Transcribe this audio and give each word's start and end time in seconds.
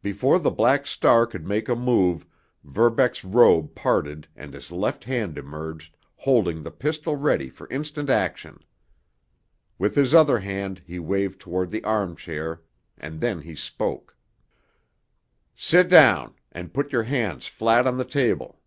Before 0.00 0.38
the 0.38 0.50
Black 0.50 0.86
Star 0.86 1.26
could 1.26 1.46
make 1.46 1.68
a 1.68 1.76
move 1.76 2.26
Verbeck's 2.64 3.26
robe 3.26 3.74
parted 3.74 4.26
and 4.34 4.54
his 4.54 4.72
left 4.72 5.04
hand 5.04 5.36
emerged, 5.36 5.98
holding 6.16 6.62
the 6.62 6.70
pistol 6.70 7.16
ready 7.16 7.50
for 7.50 7.68
instant 7.68 8.08
action. 8.08 8.58
With 9.78 9.96
his 9.96 10.14
other 10.14 10.38
hand 10.38 10.80
he 10.86 10.98
waved 10.98 11.40
toward 11.40 11.70
the 11.70 11.84
armchair, 11.84 12.62
and 12.96 13.20
then 13.20 13.42
he 13.42 13.54
spoke: 13.54 14.16
"Sit 15.54 15.90
down! 15.90 16.32
And 16.50 16.72
put 16.72 16.90
your 16.90 17.02
hands 17.02 17.46
flat 17.46 17.86
on 17.86 17.98
the 17.98 18.06
table!" 18.06 18.62